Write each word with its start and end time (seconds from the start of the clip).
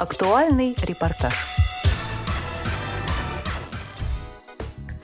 Актуальный 0.00 0.74
репортаж. 0.82 1.34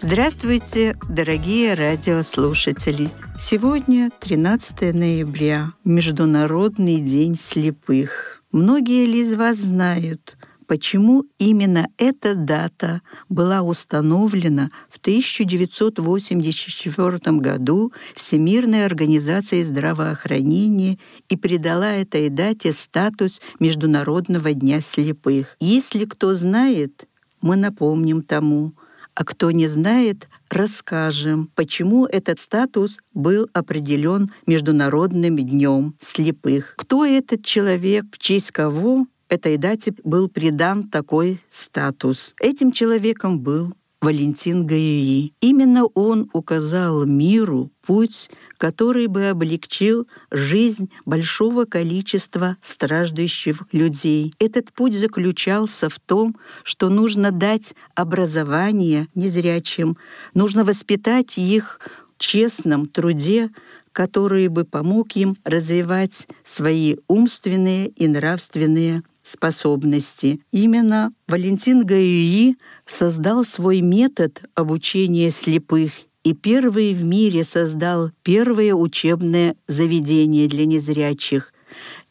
Здравствуйте, 0.00 0.96
дорогие 1.06 1.74
радиослушатели! 1.74 3.10
Сегодня 3.38 4.10
13 4.20 4.94
ноября, 4.94 5.72
Международный 5.84 7.00
день 7.00 7.36
слепых. 7.36 8.42
Многие 8.52 9.04
ли 9.04 9.20
из 9.20 9.34
вас 9.34 9.58
знают, 9.58 10.35
почему 10.66 11.24
именно 11.38 11.88
эта 11.96 12.34
дата 12.34 13.00
была 13.28 13.62
установлена 13.62 14.70
в 14.90 14.98
1984 14.98 17.38
году 17.38 17.92
Всемирной 18.14 18.84
организацией 18.84 19.62
здравоохранения 19.64 20.98
и 21.28 21.36
придала 21.36 21.92
этой 21.92 22.28
дате 22.28 22.72
статус 22.72 23.40
Международного 23.60 24.52
дня 24.52 24.80
слепых. 24.80 25.56
Если 25.60 26.04
кто 26.04 26.34
знает, 26.34 27.04
мы 27.40 27.54
напомним 27.56 28.22
тому, 28.22 28.74
а 29.16 29.24
кто 29.24 29.50
не 29.50 29.66
знает, 29.66 30.28
расскажем, 30.50 31.50
почему 31.54 32.04
этот 32.04 32.38
статус 32.38 32.98
был 33.14 33.48
определен 33.54 34.30
Международным 34.46 35.38
днем 35.38 35.94
слепых. 36.00 36.74
Кто 36.76 37.06
этот 37.06 37.42
человек, 37.42 38.04
в 38.12 38.18
честь 38.18 38.50
кого 38.50 39.06
этой 39.28 39.56
дате 39.56 39.94
был 40.04 40.28
придан 40.28 40.88
такой 40.88 41.40
статус. 41.50 42.34
Этим 42.40 42.72
человеком 42.72 43.40
был 43.40 43.72
Валентин 44.00 44.66
Гаюи. 44.66 45.32
Именно 45.40 45.86
он 45.86 46.30
указал 46.32 47.04
миру 47.06 47.70
путь, 47.84 48.30
который 48.58 49.06
бы 49.06 49.30
облегчил 49.30 50.06
жизнь 50.30 50.90
большого 51.04 51.64
количества 51.64 52.56
страждущих 52.62 53.62
людей. 53.72 54.34
Этот 54.38 54.72
путь 54.72 54.94
заключался 54.94 55.88
в 55.88 55.98
том, 55.98 56.36
что 56.62 56.88
нужно 56.88 57.32
дать 57.32 57.74
образование 57.94 59.08
незрячим, 59.14 59.96
нужно 60.34 60.64
воспитать 60.64 61.38
их 61.38 61.80
в 62.16 62.22
честном 62.22 62.86
труде, 62.86 63.50
который 63.92 64.48
бы 64.48 64.64
помог 64.64 65.16
им 65.16 65.36
развивать 65.42 66.28
свои 66.44 66.96
умственные 67.08 67.88
и 67.88 68.06
нравственные 68.06 69.02
способности. 69.26 70.40
Именно 70.52 71.12
Валентин 71.26 71.84
Гаюи 71.84 72.56
создал 72.86 73.44
свой 73.44 73.80
метод 73.80 74.42
обучения 74.54 75.30
слепых 75.30 75.92
и 76.22 76.32
первый 76.32 76.94
в 76.94 77.04
мире 77.04 77.44
создал 77.44 78.10
первое 78.22 78.74
учебное 78.74 79.56
заведение 79.68 80.48
для 80.48 80.66
незрячих. 80.66 81.52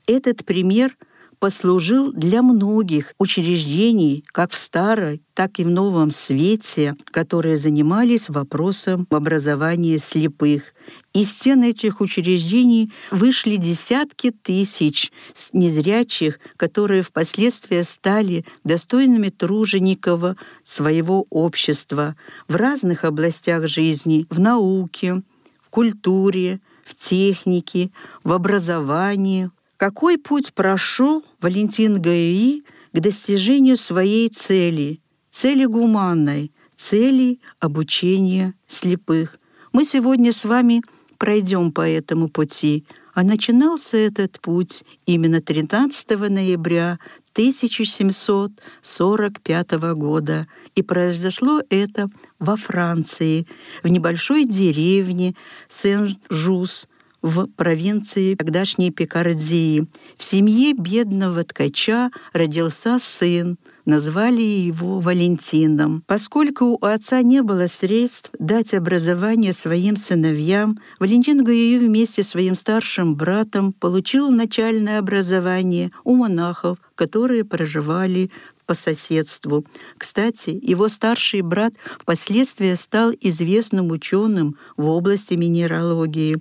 Этот 0.07 0.45
пример 0.45 0.95
послужил 1.39 2.11
для 2.11 2.41
многих 2.41 3.13
учреждений, 3.17 4.23
как 4.31 4.51
в 4.51 4.57
старой, 4.57 5.21
так 5.33 5.59
и 5.59 5.63
в 5.63 5.69
новом 5.69 6.11
свете, 6.11 6.95
которые 7.05 7.57
занимались 7.57 8.29
вопросом 8.29 9.07
образования 9.09 9.99
слепых. 9.99 10.73
Из 11.13 11.29
стен 11.29 11.63
этих 11.63 12.01
учреждений 12.01 12.91
вышли 13.11 13.55
десятки 13.55 14.31
тысяч 14.31 15.11
незрячих, 15.53 16.39
которые 16.57 17.01
впоследствии 17.01 17.81
стали 17.83 18.45
достойными 18.63 19.29
тружеников 19.29 20.35
своего 20.63 21.25
общества 21.29 22.15
в 22.47 22.55
разных 22.55 23.03
областях 23.03 23.67
жизни, 23.67 24.25
в 24.29 24.39
науке, 24.39 25.21
в 25.61 25.69
культуре, 25.69 26.59
в 26.85 26.95
технике, 26.95 27.91
в 28.23 28.31
образовании, 28.31 29.49
какой 29.85 30.17
путь 30.17 30.55
прошел 30.55 31.23
Валентин 31.39 32.01
Гаи 32.01 32.63
к 32.91 32.99
достижению 32.99 33.77
своей 33.77 34.29
цели, 34.29 34.99
цели 35.29 35.65
гуманной, 35.65 36.51
цели 36.75 37.39
обучения 37.59 38.55
слепых? 38.65 39.37
Мы 39.73 39.85
сегодня 39.85 40.33
с 40.33 40.43
вами 40.43 40.81
пройдем 41.19 41.71
по 41.71 41.87
этому 41.87 42.29
пути, 42.29 42.87
а 43.13 43.21
начинался 43.21 43.97
этот 43.97 44.41
путь 44.41 44.83
именно 45.05 45.39
13 45.39 46.19
ноября 46.31 46.97
1745 47.33 49.71
года, 49.93 50.47
и 50.73 50.81
произошло 50.81 51.61
это 51.69 52.09
во 52.39 52.55
Франции, 52.55 53.45
в 53.83 53.87
небольшой 53.87 54.45
деревне 54.45 55.35
Сен-Жус– 55.69 56.87
в 57.25 57.47
провинции 57.47 58.35
тогдашней 58.35 58.91
Пикардии. 58.91 59.87
В 60.15 60.23
семье 60.23 60.73
бедного 60.73 61.43
ткача 61.43 62.11
родился 62.33 62.99
сын, 63.01 63.57
назвали 63.83 64.43
его 64.43 64.99
Валентином. 64.99 66.03
Поскольку 66.05 66.77
у 66.79 66.85
отца 66.85 67.23
не 67.23 67.41
было 67.41 67.65
средств 67.65 68.29
дать 68.37 68.75
образование 68.75 69.53
своим 69.53 69.97
сыновьям, 69.97 70.77
Валентин 70.99 71.43
Гаию 71.43 71.79
вместе 71.79 72.21
с 72.21 72.29
своим 72.29 72.53
старшим 72.53 73.15
братом 73.15 73.73
получил 73.73 74.29
начальное 74.29 74.99
образование 74.99 75.91
у 76.03 76.15
монахов, 76.17 76.77
которые 76.93 77.43
проживали 77.43 78.29
по 78.65 78.73
соседству. 78.73 79.65
Кстати, 79.97 80.49
его 80.61 80.89
старший 80.89 81.41
брат 81.41 81.73
впоследствии 81.99 82.73
стал 82.75 83.11
известным 83.19 83.91
ученым 83.91 84.57
в 84.77 84.87
области 84.87 85.33
минералогии 85.35 86.37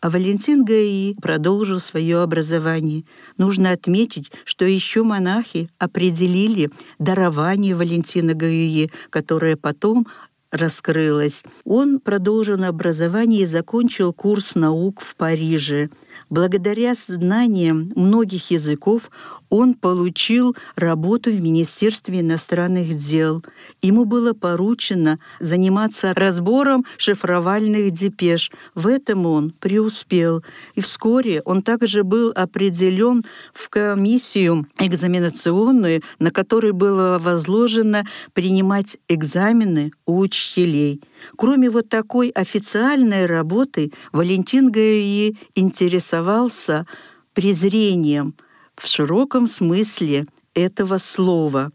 а 0.00 0.10
Валентин 0.10 0.64
Гаи 0.64 1.14
продолжил 1.20 1.80
свое 1.80 2.20
образование. 2.22 3.04
Нужно 3.36 3.72
отметить, 3.72 4.30
что 4.44 4.64
еще 4.64 5.02
монахи 5.02 5.68
определили 5.78 6.70
дарование 6.98 7.74
Валентина 7.74 8.34
Гаи, 8.34 8.90
которое 9.10 9.56
потом 9.56 10.06
раскрылось. 10.50 11.44
Он 11.64 12.00
продолжил 12.00 12.62
образование 12.64 13.42
и 13.42 13.46
закончил 13.46 14.12
курс 14.12 14.54
наук 14.54 15.00
в 15.00 15.14
Париже. 15.16 15.90
Благодаря 16.30 16.94
знаниям 16.94 17.92
многих 17.94 18.50
языков 18.50 19.10
он 19.50 19.74
получил 19.74 20.56
работу 20.76 21.30
в 21.30 21.40
Министерстве 21.40 22.20
иностранных 22.20 22.96
дел. 22.96 23.44
Ему 23.82 24.04
было 24.04 24.32
поручено 24.32 25.18
заниматься 25.40 26.12
разбором 26.14 26.84
шифровальных 26.96 27.90
депеш. 27.92 28.50
В 28.74 28.86
этом 28.86 29.26
он 29.26 29.50
преуспел. 29.50 30.42
И 30.74 30.80
вскоре 30.80 31.42
он 31.44 31.62
также 31.62 32.04
был 32.04 32.32
определен 32.34 33.24
в 33.52 33.68
комиссию 33.68 34.66
экзаменационную, 34.78 36.02
на 36.18 36.30
которой 36.30 36.72
было 36.72 37.18
возложено 37.18 38.04
принимать 38.32 38.98
экзамены 39.08 39.92
у 40.06 40.18
учителей. 40.18 41.00
Кроме 41.36 41.70
вот 41.70 41.88
такой 41.88 42.28
официальной 42.30 43.26
работы, 43.26 43.92
Валентин 44.12 44.70
Гаи 44.70 45.36
интересовался 45.54 46.86
презрением– 47.34 48.34
в 48.80 48.86
широком 48.86 49.46
смысле 49.46 50.26
этого 50.54 50.98
слова, 50.98 51.70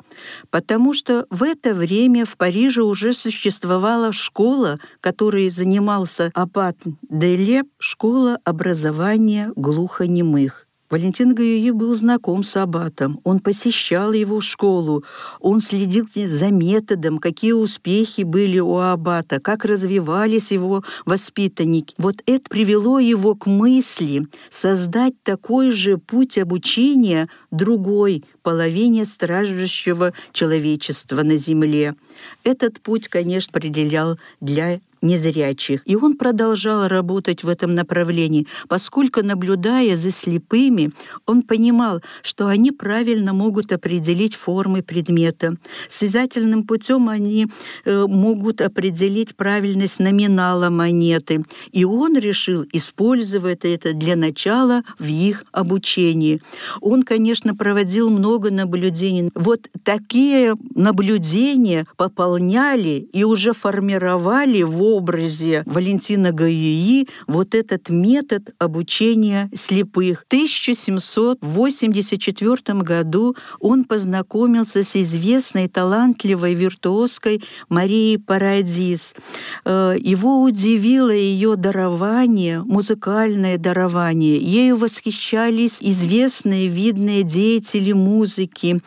потому 0.49 0.93
что 0.93 1.25
в 1.29 1.43
это 1.43 1.73
время 1.73 2.25
в 2.25 2.35
Париже 2.37 2.83
уже 2.83 3.13
существовала 3.13 4.11
школа, 4.11 4.79
которой 4.99 5.49
занимался 5.49 6.31
аббат 6.33 6.77
Делеп, 7.09 7.67
школа 7.79 8.39
образования 8.43 9.51
глухонемых. 9.55 10.62
Валентин 10.93 11.33
Гаюи 11.33 11.71
был 11.71 11.95
знаком 11.95 12.43
с 12.43 12.55
Аббатом, 12.55 13.19
он 13.23 13.39
посещал 13.39 14.13
его 14.13 14.41
школу, 14.41 15.03
он 15.39 15.59
следил 15.59 16.07
за 16.13 16.51
методом, 16.51 17.17
какие 17.17 17.53
успехи 17.53 18.21
были 18.21 18.59
у 18.59 18.77
Аббата, 18.77 19.39
как 19.39 19.65
развивались 19.65 20.51
его 20.51 20.83
воспитанники. 21.07 21.95
Вот 21.97 22.21
это 22.27 22.47
привело 22.47 22.99
его 22.99 23.33
к 23.33 23.47
мысли 23.47 24.27
создать 24.51 25.15
такой 25.23 25.71
же 25.71 25.97
путь 25.97 26.37
обучения 26.37 27.27
другой 27.49 28.23
половине 28.43 29.05
страждущего 29.05 30.13
человечества 30.31 31.23
на 31.23 31.37
земле. 31.37 31.95
Этот 32.43 32.79
путь, 32.81 33.07
конечно, 33.07 33.49
определял 33.57 34.19
для 34.41 34.79
незрячих. 35.03 35.81
И 35.85 35.95
он 35.95 36.15
продолжал 36.15 36.87
работать 36.87 37.43
в 37.43 37.49
этом 37.49 37.75
направлении, 37.75 38.47
поскольку, 38.67 39.21
наблюдая 39.21 39.95
за 39.97 40.11
слепыми, 40.11 40.91
он 41.27 41.43
понимал, 41.43 42.01
что 42.23 42.47
они 42.47 42.71
правильно 42.71 43.33
могут 43.33 43.71
определить 43.71 44.35
формы 44.35 44.81
предмета. 44.81 45.57
Связательным 45.89 46.63
путем 46.63 47.09
они 47.09 47.47
э, 47.85 48.05
могут 48.07 48.61
определить 48.61 49.35
правильность 49.35 49.99
номинала 49.99 50.69
монеты. 50.69 51.43
И 51.71 51.83
он 51.85 52.17
решил 52.17 52.65
использовать 52.71 53.65
это 53.65 53.93
для 53.93 54.15
начала 54.15 54.83
в 54.97 55.05
их 55.05 55.43
обучении. 55.51 56.41
Он, 56.81 57.03
конечно, 57.03 57.55
проводил 57.55 58.09
много 58.09 58.51
наблюдений. 58.51 59.29
Вот 59.35 59.67
такие 59.83 60.55
наблюдения 60.75 61.85
пополняли 61.97 63.09
и 63.11 63.23
уже 63.23 63.53
формировали 63.53 64.63
в 64.63 64.81
образе 64.95 65.63
Валентина 65.65 66.31
Гаюи 66.31 67.07
вот 67.27 67.55
этот 67.55 67.89
метод 67.89 68.51
обучения 68.59 69.49
слепых. 69.53 70.23
В 70.23 70.27
1784 70.27 72.79
году 72.79 73.35
он 73.59 73.83
познакомился 73.83 74.83
с 74.83 74.95
известной 74.95 75.67
талантливой 75.67 76.53
виртуозкой 76.53 77.43
Марией 77.69 78.19
Парадис. 78.19 79.15
Э, 79.65 79.95
его 79.99 80.41
удивило 80.41 81.11
ее 81.11 81.55
дарование, 81.55 82.63
музыкальное 82.63 83.57
дарование. 83.57 84.37
Ею 84.37 84.77
восхищались 84.77 85.77
известные 85.79 86.67
видные 86.67 87.23
деятели 87.23 87.93
музыки. 87.93 88.81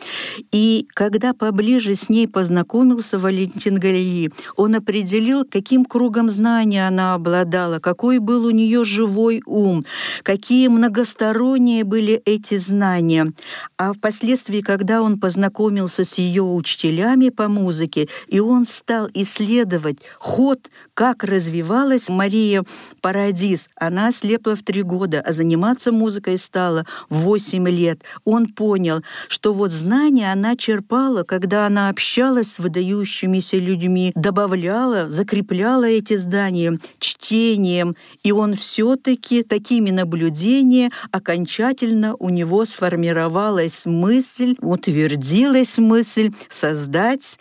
И 0.51 0.87
когда 0.93 1.33
поближе 1.33 1.93
с 1.93 2.09
ней 2.09 2.27
познакомился 2.27 3.19
Валентин 3.19 3.75
Галилеи, 3.75 4.31
он 4.55 4.75
определил, 4.75 5.45
каким 5.45 5.85
кругом 5.97 6.29
знания 6.29 6.87
она 6.87 7.15
обладала, 7.15 7.79
какой 7.79 8.19
был 8.19 8.45
у 8.45 8.51
нее 8.51 8.83
живой 8.83 9.41
ум, 9.47 9.83
какие 10.21 10.67
многосторонние 10.67 11.83
были 11.83 12.21
эти 12.23 12.59
знания. 12.59 13.33
А 13.79 13.93
впоследствии, 13.93 14.61
когда 14.61 15.01
он 15.01 15.19
познакомился 15.19 16.03
с 16.03 16.19
ее 16.19 16.43
учителями 16.43 17.29
по 17.29 17.47
музыке, 17.47 18.09
и 18.27 18.39
он 18.39 18.67
стал 18.67 19.09
исследовать 19.15 19.97
ход, 20.19 20.59
как 20.93 21.23
развивалась 21.23 22.09
Мария 22.09 22.63
Парадис, 23.01 23.67
она 23.75 24.11
слепла 24.11 24.55
в 24.55 24.61
три 24.61 24.83
года, 24.83 25.23
а 25.25 25.33
заниматься 25.33 25.91
музыкой 25.91 26.37
стала 26.37 26.85
в 27.09 27.21
восемь 27.21 27.67
лет. 27.67 28.01
Он 28.23 28.45
понял, 28.45 29.01
что 29.29 29.51
вот 29.51 29.71
знания 29.71 30.31
она 30.31 30.55
черпала, 30.55 31.23
когда 31.23 31.65
она 31.65 31.89
общалась 31.89 32.53
с 32.53 32.59
выдающимися 32.59 33.57
людьми, 33.57 34.11
добавляла, 34.13 35.09
закрепляла 35.09 35.76
эти 35.85 36.17
здания 36.17 36.77
чтением, 36.99 37.95
и 38.23 38.31
он 38.31 38.55
все-таки 38.55 39.43
такими 39.43 39.91
наблюдениями 39.91 40.91
окончательно 41.11 42.15
у 42.15 42.29
него 42.29 42.65
сформировалась 42.65 43.85
мысль, 43.85 44.55
утвердилась 44.61 45.77
мысль 45.77 46.31
создать 46.49 47.37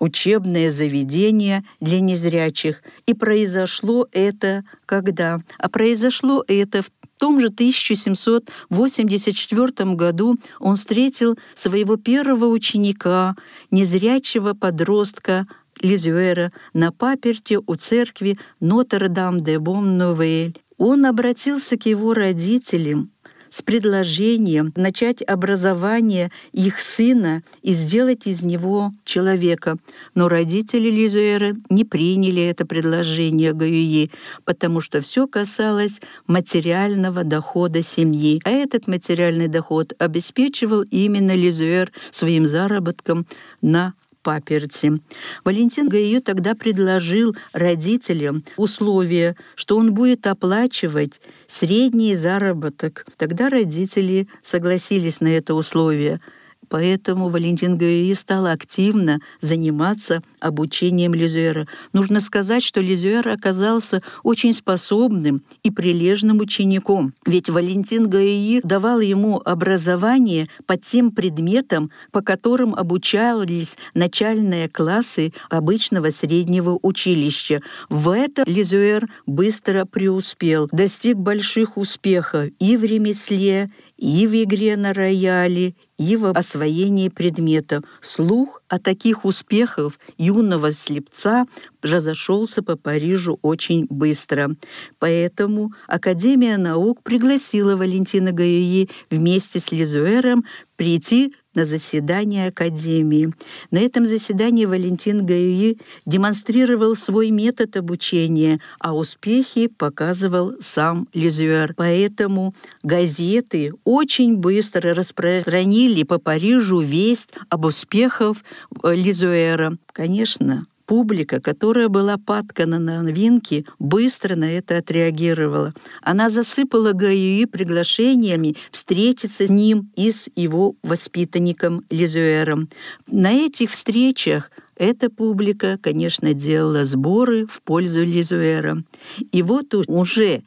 учебное 0.00 0.72
заведение 0.72 1.64
для 1.80 2.00
незрячих. 2.00 2.82
И 3.06 3.12
произошло 3.14 4.08
это 4.10 4.64
когда? 4.84 5.38
А 5.58 5.68
произошло 5.68 6.44
это 6.48 6.82
в 6.82 6.90
том 7.18 7.40
же 7.40 7.46
1784 7.46 9.94
году 9.94 10.34
он 10.58 10.74
встретил 10.74 11.38
своего 11.54 11.94
первого 11.96 12.46
ученика, 12.46 13.36
незрячего 13.70 14.54
подростка 14.54 15.46
Лизюэра, 15.80 16.52
на 16.74 16.92
паперте 16.92 17.58
у 17.58 17.74
церкви 17.74 18.38
Нотр-Дам-де-Бом-Новель. 18.60 20.58
Он 20.78 21.06
обратился 21.06 21.76
к 21.76 21.86
его 21.86 22.14
родителям 22.14 23.10
с 23.52 23.60
предложением 23.60 24.72
начать 24.76 25.22
образование 25.22 26.32
их 26.52 26.80
сына 26.80 27.42
и 27.60 27.74
сделать 27.74 28.26
из 28.26 28.42
него 28.42 28.92
человека. 29.04 29.76
Но 30.14 30.28
родители 30.28 30.90
Лизуэра 30.90 31.54
не 31.68 31.84
приняли 31.84 32.42
это 32.42 32.66
предложение 32.66 33.52
Гаюи, 33.52 34.10
потому 34.44 34.80
что 34.80 35.02
все 35.02 35.26
касалось 35.26 36.00
материального 36.26 37.24
дохода 37.24 37.82
семьи. 37.82 38.40
А 38.44 38.50
этот 38.50 38.88
материальный 38.88 39.48
доход 39.48 39.92
обеспечивал 39.98 40.82
именно 40.82 41.34
Лизуэр 41.34 41.92
своим 42.10 42.46
заработком 42.46 43.26
на 43.60 43.92
паперти. 44.22 45.00
Валентин 45.44 45.88
Гайо 45.88 46.20
тогда 46.20 46.54
предложил 46.54 47.36
родителям 47.52 48.44
условие, 48.56 49.36
что 49.54 49.76
он 49.76 49.92
будет 49.92 50.26
оплачивать 50.26 51.20
средний 51.48 52.16
заработок. 52.16 53.06
Тогда 53.16 53.48
родители 53.48 54.28
согласились 54.42 55.20
на 55.20 55.28
это 55.28 55.54
условие– 55.54 56.20
Поэтому 56.72 57.28
Валентин 57.28 57.76
Гаюи 57.76 58.14
стал 58.14 58.46
активно 58.46 59.20
заниматься 59.42 60.22
обучением 60.40 61.12
Лизуэра. 61.12 61.68
Нужно 61.92 62.18
сказать, 62.20 62.62
что 62.62 62.80
Лизуэр 62.80 63.28
оказался 63.28 64.02
очень 64.22 64.54
способным 64.54 65.42
и 65.62 65.70
прилежным 65.70 66.38
учеником. 66.38 67.12
Ведь 67.26 67.50
Валентин 67.50 68.08
Гаюи 68.08 68.62
давал 68.64 69.00
ему 69.00 69.42
образование 69.44 70.48
по 70.64 70.78
тем 70.78 71.10
предметам, 71.10 71.90
по 72.10 72.22
которым 72.22 72.74
обучались 72.74 73.76
начальные 73.92 74.70
классы 74.70 75.34
обычного 75.50 76.08
среднего 76.08 76.78
училища. 76.80 77.60
В 77.90 78.08
это 78.08 78.44
Лизуэр 78.46 79.08
быстро 79.26 79.84
преуспел, 79.84 80.70
достиг 80.72 81.18
больших 81.18 81.76
успехов 81.76 82.48
и 82.58 82.78
в 82.78 82.84
ремесле, 82.84 83.70
и 84.02 84.26
в 84.26 84.34
игре 84.42 84.76
на 84.76 84.92
рояле, 84.92 85.76
и 85.96 86.16
в 86.16 86.32
освоении 86.36 87.08
предмета. 87.08 87.82
Слух 88.00 88.60
о 88.66 88.80
таких 88.80 89.24
успехах 89.24 89.92
юного 90.18 90.72
слепца 90.72 91.46
разошелся 91.82 92.64
по 92.64 92.76
Парижу 92.76 93.38
очень 93.42 93.86
быстро. 93.88 94.56
Поэтому 94.98 95.72
Академия 95.86 96.56
наук 96.56 97.04
пригласила 97.04 97.76
Валентина 97.76 98.32
Гаюи 98.32 98.90
вместе 99.08 99.60
с 99.60 99.70
Лизуэром 99.70 100.42
прийти 100.74 101.36
на 101.54 101.64
заседание 101.64 102.48
Академии. 102.48 103.32
На 103.70 103.78
этом 103.78 104.06
заседании 104.06 104.64
Валентин 104.64 105.26
Гаюи 105.26 105.78
демонстрировал 106.06 106.96
свой 106.96 107.30
метод 107.30 107.76
обучения, 107.76 108.60
а 108.78 108.94
успехи 108.94 109.66
показывал 109.66 110.54
сам 110.60 111.08
Лизуэр. 111.12 111.74
Поэтому 111.76 112.54
газеты 112.82 113.72
очень 113.84 114.36
быстро 114.36 114.94
распространили 114.94 116.02
по 116.02 116.18
Парижу 116.18 116.80
весть 116.80 117.30
об 117.48 117.64
успехах 117.64 118.38
Лизуэра. 118.82 119.76
Конечно, 119.92 120.66
Публика, 120.92 121.40
которая 121.40 121.88
была 121.88 122.18
падкана 122.18 122.78
на 122.78 123.00
новинки, 123.00 123.64
быстро 123.78 124.36
на 124.36 124.52
это 124.52 124.76
отреагировала. 124.76 125.72
Она 126.02 126.28
засыпала 126.28 126.92
ГАИ 126.92 127.46
приглашениями 127.46 128.56
встретиться 128.70 129.46
с 129.46 129.48
ним 129.48 129.90
и 129.96 130.12
с 130.12 130.28
его 130.36 130.74
воспитанником 130.82 131.82
Лизуэром. 131.88 132.68
На 133.06 133.32
этих 133.32 133.70
встречах 133.70 134.50
эта 134.76 135.08
публика, 135.08 135.78
конечно, 135.80 136.34
делала 136.34 136.84
сборы 136.84 137.46
в 137.46 137.62
пользу 137.62 138.02
Лизуэра. 138.02 138.84
И 139.32 139.42
вот 139.42 139.74
уже 139.74 140.42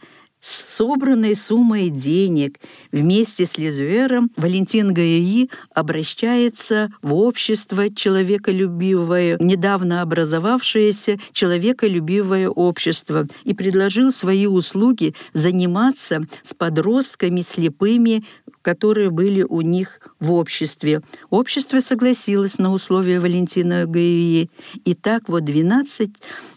с 0.46 0.76
собранной 0.76 1.36
суммой 1.36 1.90
денег. 1.90 2.60
Вместе 2.92 3.48
с 3.48 3.58
Лизуэром 3.58 4.30
Валентин 4.38 4.94
Гаи 4.94 5.50
обращается 5.74 6.92
в 7.02 7.16
общество 7.16 7.90
человеколюбивое, 7.90 9.38
недавно 9.40 10.04
образовавшееся 10.04 11.18
человеколюбивое 11.32 12.48
общество, 12.48 13.28
и 13.44 13.56
предложил 13.56 14.12
свои 14.12 14.46
услуги 14.46 15.16
заниматься 15.34 16.22
с 16.44 16.54
подростками 16.54 17.42
слепыми 17.42 18.24
которые 18.66 19.12
были 19.12 19.44
у 19.44 19.62
них 19.62 20.00
в 20.20 20.32
обществе. 20.32 21.02
Общество 21.30 21.82
согласилось 21.82 22.58
на 22.58 22.74
условия 22.74 23.20
Валентина 23.20 23.86
Гаи. 23.86 24.50
И 24.86 24.94
так 24.96 25.30
вот 25.30 25.46
12 25.46 26.10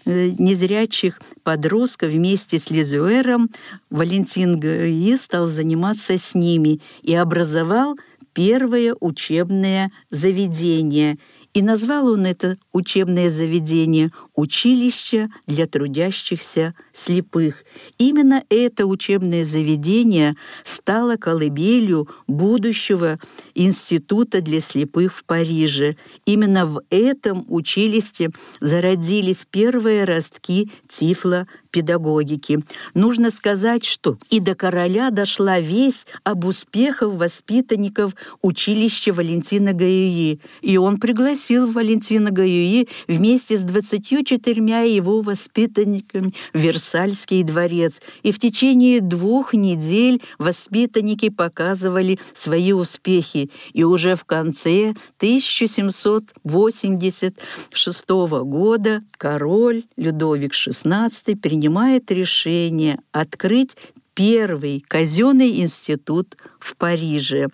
э, 0.07 0.31
незрячих 0.39 1.21
подростков 1.43 2.09
вместе 2.09 2.59
с 2.59 2.71
Лизуэром 2.71 3.51
Валентин 3.91 4.59
Гаи 4.59 5.17
стал 5.19 5.49
заниматься 5.49 6.17
с 6.17 6.35
ними 6.35 6.81
и 7.03 7.15
образовал 7.15 7.99
первое 8.33 8.97
учебное 8.99 9.93
заведение– 10.11 11.19
и 11.59 11.63
назвал 11.63 12.07
он 12.07 12.25
это 12.25 12.57
учебное 12.73 13.31
заведение 13.31 14.13
«Училище 14.37 15.29
для 15.49 15.67
трудящихся 15.67 16.73
слепых». 16.93 17.65
Именно 17.99 18.45
это 18.49 18.87
учебное 18.87 19.45
заведение 19.45 20.37
стало 20.65 21.17
колыбелью 21.17 22.09
будущего 22.29 23.19
института 23.57 24.41
для 24.41 24.61
слепых 24.61 25.17
в 25.17 25.25
Париже. 25.25 25.97
Именно 26.27 26.65
в 26.65 26.81
этом 26.91 27.45
училище 27.49 28.31
зародились 28.61 29.45
первые 29.51 30.05
ростки 30.05 30.71
тифло 30.89 31.49
педагогики. 31.71 32.61
Нужно 32.95 33.31
сказать, 33.31 33.85
что 33.85 34.19
и 34.31 34.41
до 34.41 34.55
короля 34.55 35.11
дошла 35.11 35.61
весть 35.61 36.07
об 36.25 36.45
успехах 36.45 37.15
воспитанников 37.15 38.15
училища 38.43 39.13
Валентина 39.13 39.73
Гаюи, 39.73 40.41
и 40.63 40.77
он 40.77 40.99
пригласил 40.99 41.71
Валентина 41.71 42.31
Гаюи 42.31 42.89
вместе 43.07 43.57
с 43.57 43.63
24 43.63 44.95
его 44.95 45.23
воспитанниками 45.23 46.35
в 46.53 46.59
Версальский 46.59 47.43
дворец, 47.43 48.01
и 48.23 48.33
в 48.33 48.39
течение 48.39 49.01
двух 49.01 49.55
недель 49.55 50.23
воспитанники 50.39 51.29
показывали 51.29 52.19
свои 52.35 52.73
успехи, 52.73 53.51
и 53.73 53.85
уже 53.85 54.17
в 54.17 54.25
конце 54.25 54.95
1786 55.19 58.09
года 58.09 59.03
король 59.17 59.85
Людовик 59.97 60.55
XVI 60.55 61.37
принимает 61.59 62.09
решение 62.13 63.01
открыть 63.11 63.71
первый 64.15 64.81
казенный 64.87 65.61
институт 65.61 66.37
в 66.61 66.77
Париже. 66.77 67.49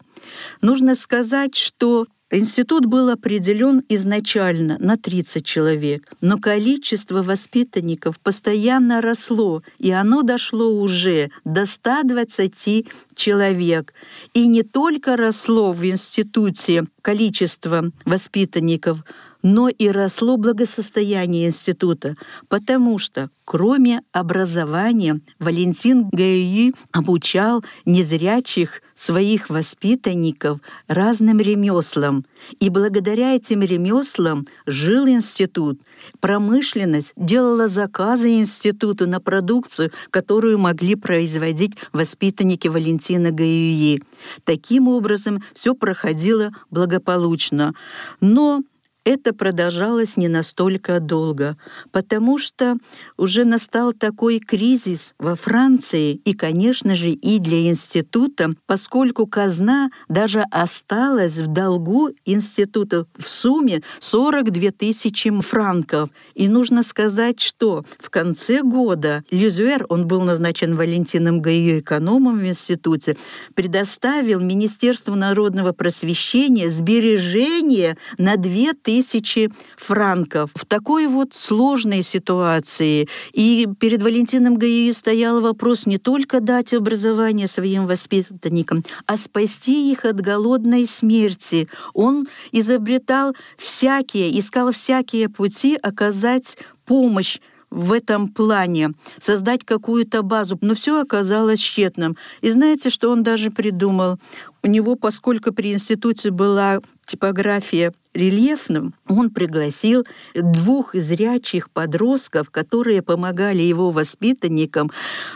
Нужно 0.60 0.94
сказать, 0.94 1.54
что 1.54 2.06
Институт 2.30 2.86
был 2.86 3.10
определен 3.10 3.82
изначально 3.88 4.76
на 4.80 4.96
30 4.96 5.46
человек, 5.46 6.10
но 6.20 6.38
количество 6.38 7.22
воспитанников 7.22 8.18
постоянно 8.18 9.00
росло, 9.00 9.62
и 9.78 9.92
оно 9.92 10.22
дошло 10.22 10.68
уже 10.80 11.30
до 11.44 11.64
120 11.64 12.86
человек. 13.14 13.94
И 14.32 14.48
не 14.48 14.64
только 14.64 15.16
росло 15.16 15.72
в 15.72 15.84
институте 15.84 16.86
количество 17.02 17.92
воспитанников, 18.04 19.04
но 19.44 19.68
и 19.68 19.88
росло 19.88 20.38
благосостояние 20.38 21.48
института, 21.48 22.16
потому 22.48 22.98
что, 22.98 23.28
кроме 23.44 24.00
образования, 24.10 25.20
Валентин 25.38 26.08
Гаюи 26.10 26.72
обучал 26.92 27.62
незрячих 27.84 28.80
своих 28.94 29.50
воспитанников 29.50 30.60
разным 30.88 31.40
ремеслам, 31.40 32.24
и 32.58 32.70
благодаря 32.70 33.36
этим 33.36 33.60
ремеслам 33.60 34.46
жил 34.64 35.06
институт. 35.06 35.78
Промышленность 36.20 37.12
делала 37.14 37.68
заказы 37.68 38.38
институту 38.38 39.06
на 39.06 39.20
продукцию, 39.20 39.90
которую 40.10 40.58
могли 40.58 40.94
производить 40.94 41.72
воспитанники 41.92 42.68
Валентина 42.68 43.30
Гаюи. 43.30 44.02
Таким 44.44 44.88
образом, 44.88 45.42
все 45.52 45.74
проходило 45.74 46.50
благополучно. 46.70 47.74
Но 48.22 48.62
это 49.04 49.34
продолжалось 49.34 50.16
не 50.16 50.28
настолько 50.28 50.98
долго, 50.98 51.56
потому 51.92 52.38
что 52.38 52.76
уже 53.16 53.44
настал 53.44 53.92
такой 53.92 54.38
кризис 54.38 55.14
во 55.18 55.36
Франции 55.36 56.14
и, 56.24 56.32
конечно 56.32 56.94
же, 56.94 57.10
и 57.10 57.38
для 57.38 57.68
института, 57.68 58.54
поскольку 58.66 59.26
казна 59.26 59.90
даже 60.08 60.44
осталась 60.50 61.36
в 61.36 61.48
долгу 61.48 62.10
института 62.24 63.06
в 63.16 63.28
сумме 63.28 63.82
42 64.00 64.70
тысячи 64.70 65.30
франков. 65.42 66.10
И 66.34 66.48
нужно 66.48 66.82
сказать, 66.82 67.40
что 67.40 67.84
в 67.98 68.08
конце 68.08 68.62
года 68.62 69.22
Лизуэр, 69.30 69.86
он 69.88 70.06
был 70.06 70.22
назначен 70.22 70.76
Валентином 70.76 71.42
Гайо 71.42 71.80
экономом 71.80 72.38
в 72.38 72.46
институте, 72.46 73.16
предоставил 73.54 74.40
Министерству 74.40 75.14
народного 75.14 75.72
просвещения 75.72 76.70
сбережения 76.70 77.98
на 78.16 78.36
2 78.36 78.72
тысячи 78.82 78.93
тысячи 78.94 79.50
франков. 79.76 80.50
В 80.54 80.64
такой 80.64 81.08
вот 81.08 81.34
сложной 81.34 82.02
ситуации 82.02 83.08
и 83.32 83.66
перед 83.80 84.02
Валентином 84.02 84.56
Гаи 84.56 84.92
стоял 84.92 85.40
вопрос 85.40 85.86
не 85.86 85.98
только 85.98 86.40
дать 86.40 86.72
образование 86.72 87.48
своим 87.48 87.86
воспитанникам, 87.86 88.84
а 89.06 89.16
спасти 89.16 89.90
их 89.90 90.04
от 90.04 90.20
голодной 90.20 90.86
смерти. 90.86 91.68
Он 91.92 92.28
изобретал 92.52 93.34
всякие, 93.58 94.38
искал 94.38 94.70
всякие 94.70 95.28
пути 95.28 95.76
оказать 95.82 96.56
помощь 96.86 97.40
в 97.70 97.92
этом 97.92 98.28
плане, 98.28 98.90
создать 99.20 99.64
какую-то 99.64 100.22
базу, 100.22 100.56
но 100.60 100.74
все 100.74 101.00
оказалось 101.00 101.58
тщетным. 101.58 102.16
И 102.40 102.50
знаете, 102.50 102.88
что 102.88 103.10
он 103.10 103.24
даже 103.24 103.50
придумал? 103.50 104.18
У 104.62 104.68
него, 104.68 104.94
поскольку 104.94 105.52
при 105.52 105.72
институте 105.72 106.30
была 106.30 106.80
типография 107.06 107.92
рельефным, 108.14 108.94
он 109.08 109.30
пригласил 109.30 110.06
двух 110.34 110.94
зрячих 110.94 111.68
подростков, 111.70 112.50
которые 112.50 113.02
помогали 113.02 113.62
его 113.62 113.90
воспитанникам 113.90 114.90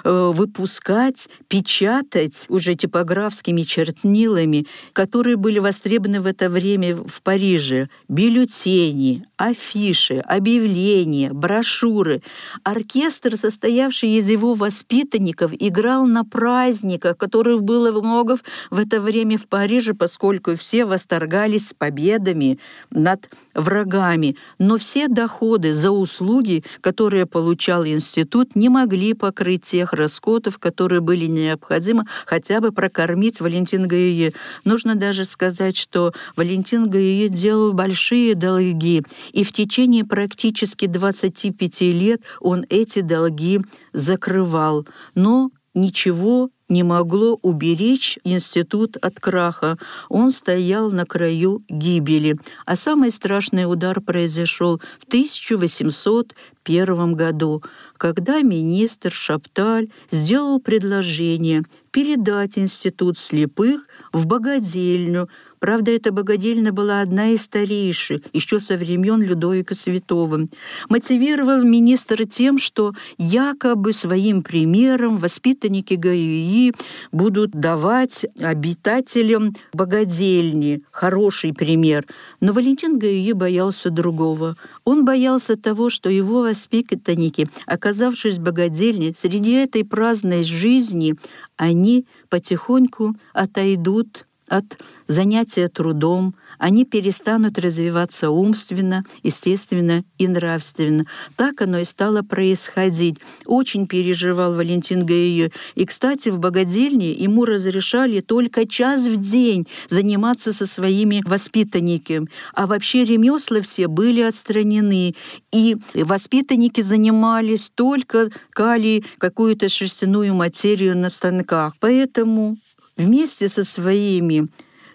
э, 0.05 0.31
выпускать, 0.33 1.29
печатать 1.49 2.47
уже 2.49 2.75
типографскими 2.75 3.63
чернилами, 3.63 4.67
которые 4.93 5.37
были 5.37 5.59
востребованы 5.59 6.21
в 6.21 6.27
это 6.27 6.49
время 6.49 6.97
в 6.97 7.21
Париже, 7.23 7.89
бюллетени, 8.09 9.27
афиши, 9.37 10.19
объявления, 10.19 11.33
брошюры. 11.33 12.23
Оркестр, 12.63 13.37
состоявший 13.37 14.11
из 14.11 14.29
его 14.29 14.55
воспитанников, 14.55 15.53
играл 15.59 16.07
на 16.07 16.25
праздниках, 16.25 17.17
которых 17.17 17.63
было 17.63 17.91
много 18.01 18.39
в 18.71 18.79
это 18.79 19.01
время 19.01 19.37
в 19.37 19.47
Париже, 19.49 19.95
поскольку 19.95 20.57
все 20.57 20.85
восторгались 20.85 21.58
победами 21.77 22.59
над 22.91 23.31
врагами, 23.55 24.37
но 24.59 24.79
все 24.79 25.09
доходы 25.09 25.75
за 25.75 25.91
услуги, 25.91 26.65
которые 26.81 27.27
получал 27.27 27.87
институт, 27.87 28.57
не 28.57 28.69
могли 28.69 29.15
покрыть 29.15 29.63
тех 29.63 29.93
расходов, 29.93 30.59
которые 30.59 31.01
были 31.01 31.27
необходимы 31.27 32.05
хотя 32.27 32.61
бы 32.61 32.73
прокормить 32.73 33.41
Валентин 33.41 33.87
Гаюе. 33.87 34.33
Нужно 34.65 34.95
даже 34.95 35.25
сказать, 35.25 35.77
что 35.77 36.13
Валентин 36.37 36.89
Гаюе 36.89 37.29
делал 37.29 37.73
большие 37.73 38.35
долги, 38.35 39.03
и 39.33 39.45
в 39.45 39.53
течение 39.53 40.05
практически 40.05 40.87
25 40.87 41.81
лет 41.81 42.23
он 42.41 42.65
эти 42.69 43.01
долги 43.01 43.61
закрывал. 43.93 44.87
Но 45.15 45.51
ничего 45.75 46.51
не 46.69 46.83
могло 46.83 47.39
уберечь 47.43 48.19
институт 48.25 48.97
от 48.97 49.21
краха. 49.21 49.79
Он 50.09 50.31
стоял 50.31 50.91
на 50.91 51.07
краю 51.07 51.63
гибели. 51.69 52.39
А 52.67 52.77
самый 52.77 53.11
страшный 53.11 53.71
удар 53.71 54.01
произошел 54.01 54.81
в 54.99 55.05
1801 55.09 57.15
году, 57.15 57.63
когда 57.97 58.43
министр 58.43 59.13
Шапталь 59.13 59.89
сделал 60.11 60.61
предложение 60.61 61.65
передать 61.91 62.59
институт 62.59 63.19
слепых 63.19 63.89
в 64.13 64.27
богадельню, 64.27 65.29
Правда, 65.61 65.91
эта 65.91 66.13
богадельня 66.13 66.73
была 66.73 67.01
одна 67.01 67.31
из 67.31 67.43
старейших, 67.43 68.23
еще 68.33 68.61
со 68.61 68.77
времен 68.77 69.21
Людовика 69.21 69.75
Святого. 69.75 70.49
Мотивировал 70.89 71.63
министр 71.63 72.27
тем, 72.27 72.59
что 72.59 72.93
якобы 73.17 73.93
своим 73.93 74.43
примером 74.43 75.19
воспитанники 75.19 75.95
ГАИИ 75.95 76.75
будут 77.13 77.51
давать 77.51 78.25
обитателям 78.41 79.55
богадельни 79.73 80.83
хороший 80.91 81.53
пример. 81.53 82.07
Но 82.41 82.53
Валентин 82.53 82.99
ГАИИ 82.99 83.33
боялся 83.33 83.91
другого. 83.91 84.57
Он 84.85 85.05
боялся 85.05 85.57
того, 85.57 85.91
что 85.91 86.09
его 86.09 86.43
воспитанники, 86.43 87.49
оказавшись 87.67 88.37
в 88.37 88.43
богадельне, 88.43 89.15
среди 89.17 89.53
этой 89.53 89.85
праздной 89.85 90.45
жизни, 90.45 91.17
они 91.57 92.07
потихоньку 92.29 93.17
отойдут 93.33 94.28
от 94.49 94.79
занятия 95.07 95.69
трудом, 95.69 96.35
они 96.59 96.85
перестанут 96.85 97.59
развиваться 97.59 98.31
умственно, 98.31 99.05
естественно 99.23 100.05
и 100.19 100.27
нравственно. 100.27 101.07
Так 101.37 101.63
оно 101.63 101.79
и 101.79 101.85
стало 101.85 102.23
происходить. 102.23 103.19
Очень 103.47 103.87
переживал 103.87 104.55
Валентин 104.55 105.07
Гаио. 105.07 105.51
И, 105.77 105.87
кстати, 105.87 106.31
в 106.31 106.39
богадельне 106.39 107.13
ему 107.13 107.45
разрешали 107.45 108.21
только 108.21 108.67
час 108.67 109.03
в 109.05 109.17
день 109.17 109.69
заниматься 109.89 110.53
со 110.53 110.67
своими 110.67 111.23
воспитанниками. 111.25 112.29
А 112.55 112.67
вообще 112.67 113.05
ремесла 113.05 113.61
все 113.61 113.87
были 113.87 114.21
отстранены. 114.23 115.15
И 115.53 115.77
воспитанники 115.95 116.81
занимались 116.81 117.71
только 117.75 118.31
кали 118.51 119.05
какую-то 119.19 119.69
шерстяную 119.69 120.35
материю 120.35 120.97
на 120.97 121.11
станках. 121.11 121.75
Поэтому 121.79 122.59
вместе 122.99 123.49
со 123.49 123.65
своими 123.65 124.49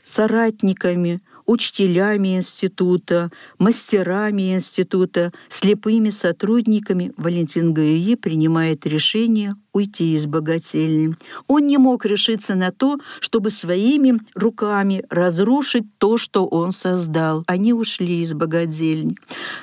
соратниками, 0.04 1.22
учителями 1.46 2.38
института, 2.38 3.32
мастерами 3.58 4.54
института, 4.54 5.32
слепыми 5.50 6.10
сотрудниками. 6.12 7.12
Валентин 7.18 7.74
Гаюи 7.74 8.16
принимает 8.16 8.86
решение 8.86 9.56
уйти 9.74 10.16
из 10.16 10.26
богательни. 10.28 11.16
Он 11.48 11.68
не 11.68 11.78
мог 11.78 12.06
решиться 12.06 12.56
на 12.56 12.72
то, 12.72 12.98
чтобы 13.20 13.50
своими 13.50 14.20
руками 14.36 15.04
разрушить 15.10 15.86
то, 15.98 16.18
что 16.18 16.46
он 16.46 16.72
создал. 16.72 17.44
Они 17.48 17.74
ушли 17.74 18.22
из 18.22 18.34
богадельни. 18.34 19.16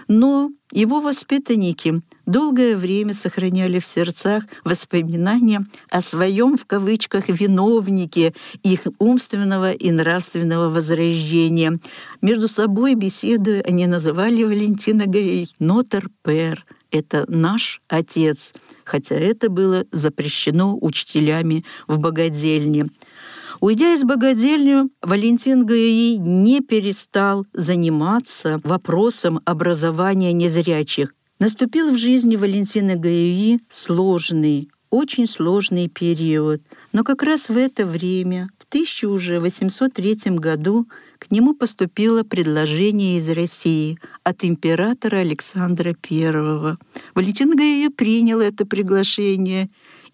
Но 0.09 0.51
его 0.73 1.01
воспитанники 1.01 2.01
долгое 2.27 2.77
время 2.77 3.13
сохраняли 3.13 3.81
в 3.81 3.87
сердцах 3.87 4.45
воспоминания 4.65 5.65
о 5.89 6.01
своем, 6.01 6.57
в 6.57 6.65
кавычках, 6.65 7.29
виновнике 7.29 8.35
их 8.63 8.83
умственного 8.99 9.73
и 9.73 9.91
нравственного 9.91 10.69
возрождения. 10.69 11.81
Между 12.21 12.47
собой 12.47 12.95
беседуя, 12.95 13.63
они 13.63 13.87
называли 13.87 14.45
Валентина 14.45 15.07
Гай 15.07 15.49
«Нотер 15.59 16.09
Пер», 16.23 16.65
это 16.91 17.25
наш 17.29 17.81
отец, 17.89 18.53
хотя 18.91 19.15
это 19.15 19.49
было 19.49 19.85
запрещено 19.93 20.77
учителями 20.81 21.65
в 21.87 22.01
богадельне. 22.01 22.89
Уйдя 23.61 23.95
из 23.95 24.03
богадельни, 24.03 24.91
Валентин 25.01 25.65
Гаи 25.65 26.17
не 26.17 26.61
перестал 26.61 27.47
заниматься 27.53 28.61
вопросом 28.65 29.41
образования 29.45 30.33
незрячих. 30.33 31.15
Наступил 31.39 31.93
в 31.93 31.99
жизни 31.99 32.35
Валентина 32.35 32.97
Гаи 32.97 33.61
сложный, 33.69 34.71
очень 34.91 35.29
сложный 35.29 35.89
период. 35.89 36.61
Но 36.93 37.05
как 37.05 37.23
раз 37.23 37.49
в 37.49 37.57
это 37.57 37.87
время, 37.87 38.51
в 38.59 38.65
1803 38.65 40.37
году, 40.37 40.89
к 41.21 41.31
нему 41.31 41.55
поступило 41.55 42.23
предложение 42.23 43.19
из 43.19 43.29
России 43.29 44.01
от 44.25 44.43
императора 44.43 45.19
Александра 45.19 45.95
I. 46.11 46.77
Валентин 47.15 47.55
Гаи 47.55 47.89
принял 47.89 48.41
это 48.41 48.65
приглашение 48.65 49.69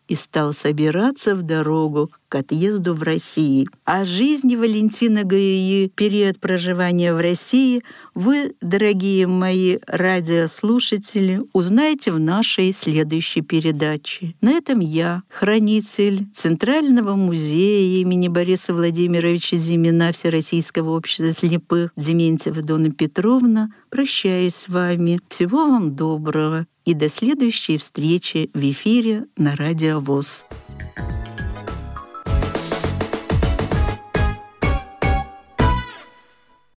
и 0.08 0.16
стал 0.16 0.52
собираться 0.52 1.36
в 1.36 1.42
дорогу 1.42 2.10
к 2.28 2.34
отъезду 2.34 2.94
в 2.94 3.02
России. 3.02 3.68
О 3.84 4.04
жизни 4.04 4.56
Валентина 4.56 5.24
Гаи, 5.24 5.90
период 5.94 6.38
проживания 6.40 7.14
в 7.14 7.20
России, 7.20 7.82
вы, 8.14 8.54
дорогие 8.60 9.26
мои 9.26 9.78
радиослушатели, 9.86 11.42
узнаете 11.52 12.12
в 12.12 12.18
нашей 12.18 12.72
следующей 12.72 13.42
передаче. 13.42 14.34
На 14.40 14.52
этом 14.52 14.80
я, 14.80 15.22
хранитель 15.28 16.26
Центрального 16.34 17.14
музея 17.14 18.00
имени 18.00 18.28
Бориса 18.28 18.74
Владимировича 18.74 19.56
Зимина 19.56 20.12
Всероссийского 20.12 20.96
общества 20.96 21.32
слепых 21.32 21.92
Дементьева 21.96 22.62
Дона 22.62 22.90
Петровна, 22.90 23.70
прощаюсь 23.90 24.54
с 24.54 24.68
вами. 24.68 25.20
Всего 25.28 25.66
вам 25.66 25.94
доброго 25.94 26.66
и 26.84 26.94
до 26.94 27.10
следующей 27.10 27.78
встречи 27.78 28.50
в 28.54 28.70
эфире 28.70 29.26
на 29.36 29.56
Радио 29.56 30.00
ВОЗ. 30.00 30.44